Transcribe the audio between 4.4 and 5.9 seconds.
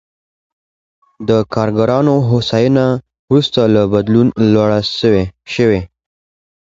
لوړ شوې.